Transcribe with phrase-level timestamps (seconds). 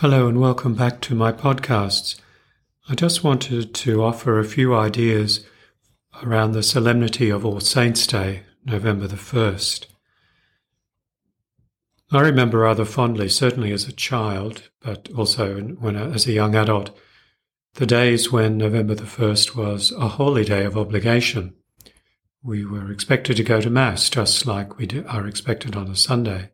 [0.00, 2.18] Hello and welcome back to my podcasts.
[2.88, 5.44] I just wanted to offer a few ideas
[6.22, 9.88] around the solemnity of All Saints' Day, November the 1st.
[12.10, 16.98] I remember rather fondly, certainly as a child, but also when as a young adult,
[17.74, 21.52] the days when November the 1st was a holy day of obligation.
[22.42, 26.52] We were expected to go to Mass just like we are expected on a Sunday.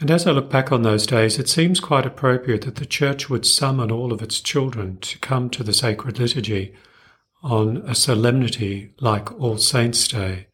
[0.00, 3.28] And as I look back on those days, it seems quite appropriate that the Church
[3.28, 6.74] would summon all of its children to come to the sacred liturgy
[7.42, 10.46] on a solemnity like All Saints' Day,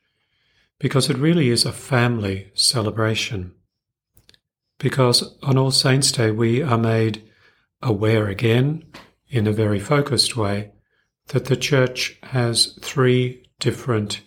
[0.80, 3.54] because it really is a family celebration.
[4.78, 7.22] Because on All Saints' Day, we are made
[7.80, 8.84] aware again,
[9.28, 10.72] in a very focused way,
[11.28, 14.22] that the Church has three different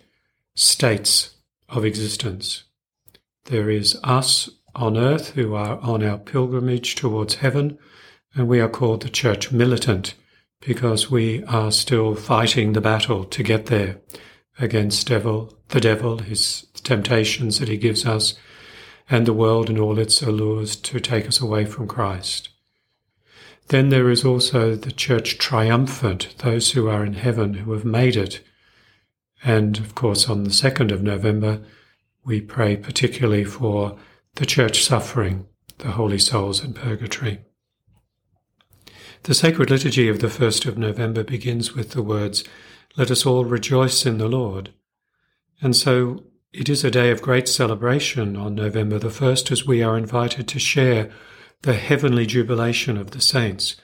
[0.55, 1.35] states
[1.67, 2.63] of existence.
[3.45, 7.77] There is us on earth who are on our pilgrimage towards heaven,
[8.35, 10.13] and we are called the church militant
[10.61, 14.01] because we are still fighting the battle to get there
[14.59, 18.35] against devil, the devil, his temptations that he gives us,
[19.09, 22.49] and the world and all its allures to take us away from Christ.
[23.69, 28.15] Then there is also the church triumphant, those who are in heaven who have made
[28.15, 28.41] it.
[29.43, 31.61] And of course, on the 2nd of November,
[32.25, 33.97] we pray particularly for
[34.35, 35.47] the church suffering,
[35.79, 37.41] the holy souls in purgatory.
[39.23, 42.43] The sacred liturgy of the 1st of November begins with the words,
[42.95, 44.73] Let us all rejoice in the Lord.
[45.61, 49.83] And so it is a day of great celebration on November the 1st as we
[49.83, 51.11] are invited to share
[51.61, 53.75] the heavenly jubilation of the saints,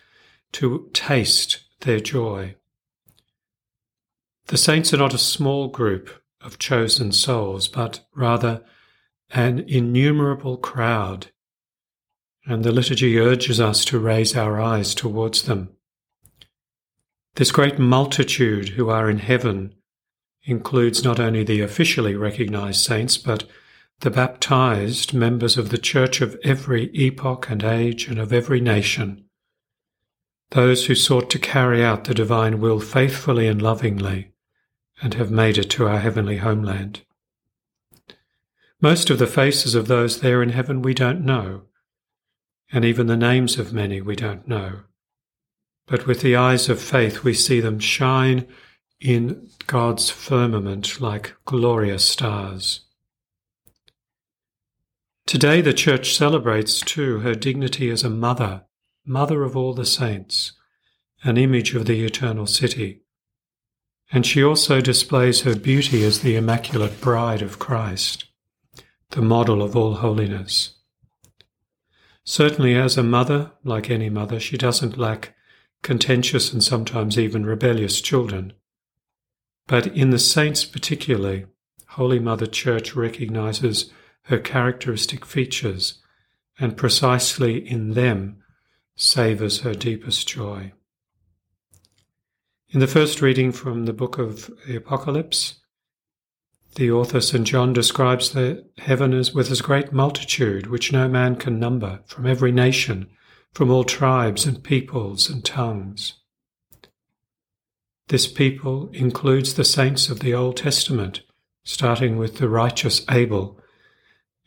[0.54, 2.56] to taste their joy.
[4.48, 8.64] The saints are not a small group of chosen souls, but rather
[9.32, 11.28] an innumerable crowd,
[12.46, 15.70] and the liturgy urges us to raise our eyes towards them.
[17.36, 19.76] This great multitude who are in heaven
[20.44, 23.46] includes not only the officially recognized saints, but
[24.02, 29.26] the baptized members of the church of every epoch and age and of every nation,
[30.52, 34.32] those who sought to carry out the divine will faithfully and lovingly
[35.02, 37.05] and have made it to our heavenly homeland.
[38.82, 41.64] Most of the faces of those there in heaven we don't know,
[42.72, 44.82] and even the names of many we don't know.
[45.88, 48.48] But with the eyes of faith we see them shine
[49.00, 52.82] in God's firmament like glorious stars.
[55.26, 58.66] Today the Church celebrates too her dignity as a mother,
[59.06, 60.52] mother of all the saints,
[61.24, 63.02] an image of the eternal city.
[64.12, 68.26] And she also displays her beauty as the Immaculate Bride of Christ
[69.12, 70.76] the model of all holiness.
[72.24, 75.36] Certainly, as a mother, like any mother, she doesn't lack
[75.84, 78.54] contentious and sometimes even rebellious children.
[79.68, 81.46] But in the saints particularly,
[81.90, 83.92] Holy Mother Church recognizes
[84.24, 86.02] her characteristic features
[86.60, 88.38] and precisely in them
[88.96, 90.74] savours her deepest joy.
[92.70, 95.62] In the first reading from the book of the Apocalypse,
[96.76, 97.48] the author St.
[97.48, 102.26] John describes the heaven as with as great multitude which no man can number, from
[102.26, 103.10] every nation,
[103.54, 106.16] from all tribes and peoples and tongues.
[108.10, 111.22] This people includes the saints of the Old Testament,
[111.64, 113.58] starting with the righteous Abel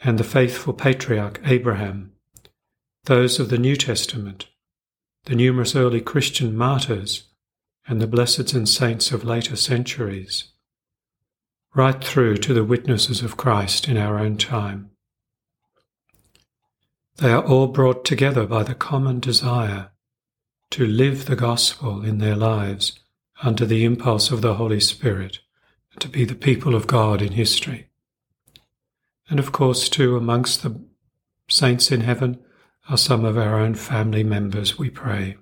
[0.05, 2.13] and the faithful patriarch Abraham,
[3.05, 4.49] those of the New Testament,
[5.25, 7.25] the numerous early Christian martyrs,
[7.87, 10.53] and the blesseds and saints of later centuries
[11.75, 14.91] right through to the witnesses of Christ in our own time.
[17.17, 19.91] They are all brought together by the common desire
[20.71, 22.99] to live the gospel in their lives
[23.43, 25.41] under the impulse of the Holy Spirit,
[25.99, 27.89] to be the people of God in history.
[29.29, 30.81] And of course, too, amongst the
[31.49, 32.41] saints in heaven
[32.89, 35.37] are some of our own family members, we pray.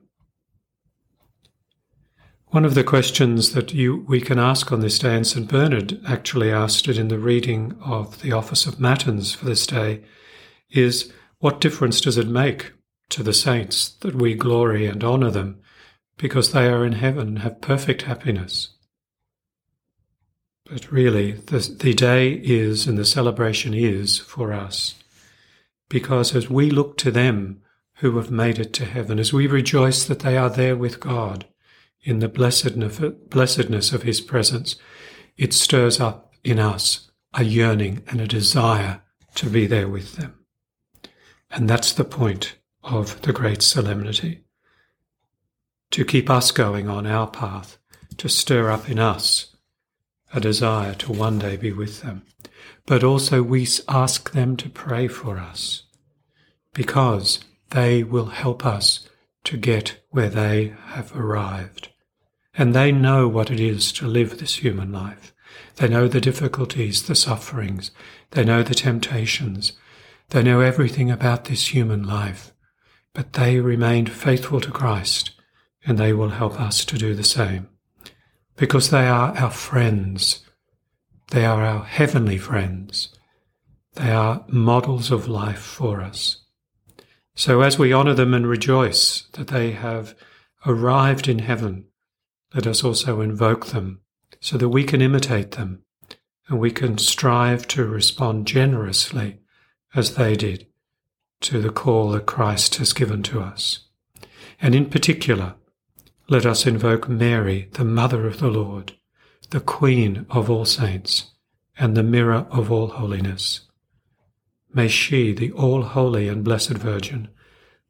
[2.49, 5.49] One of the questions that you, we can ask on this day, and St.
[5.49, 10.03] Bernard actually asked it in the reading of the Office of Matins for this day,
[10.71, 12.73] is what difference does it make
[13.11, 15.61] to the saints that we glory and honour them
[16.17, 18.71] because they are in heaven and have perfect happiness?
[20.65, 24.95] But really, the, the day is and the celebration is for us
[25.89, 27.63] because as we look to them
[27.97, 31.47] who have made it to heaven, as we rejoice that they are there with God,
[32.07, 34.77] in the blessedness of His presence,
[35.37, 39.03] it stirs up in us a yearning and a desire
[39.35, 40.39] to be there with them.
[41.51, 44.45] And that's the point of the great solemnity,
[45.91, 47.77] to keep us going on our path,
[48.19, 49.57] to stir up in us
[50.33, 52.23] a desire to one day be with them.
[52.87, 55.83] But also we ask them to pray for us
[56.73, 59.09] because they will help us
[59.45, 61.89] to get where they have arrived.
[62.57, 65.35] And they know what it is to live this human life.
[65.77, 67.91] They know the difficulties, the sufferings.
[68.31, 69.73] They know the temptations.
[70.31, 72.53] They know everything about this human life.
[73.13, 75.33] But they remained faithful to Christ,
[75.85, 77.69] and they will help us to do the same.
[78.57, 80.45] Because they are our friends.
[81.29, 83.11] They are our heavenly friends.
[83.95, 86.43] They are models of life for us.
[87.35, 90.15] So as we honour them and rejoice that they have
[90.65, 91.87] arrived in heaven,
[92.55, 94.01] let us also invoke them
[94.41, 95.83] so that we can imitate them
[96.49, 99.41] and we can strive to respond generously
[99.95, 100.67] as they did
[101.41, 103.89] to the call that Christ has given to us.
[104.61, 105.55] And in particular,
[106.29, 108.95] let us invoke Mary, the Mother of the Lord,
[109.51, 111.33] the Queen of all saints,
[111.79, 113.61] and the mirror of all holiness.
[114.73, 117.29] May she, the all holy and blessed Virgin,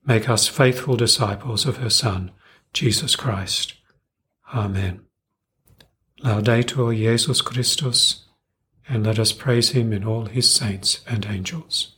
[0.05, 2.31] make us faithful disciples of her Son,
[2.73, 3.75] Jesus Christ.
[4.55, 5.03] Amen.
[6.23, 8.25] Laudetur Jesus Christus,
[8.89, 11.96] and let us praise him in all his saints and angels.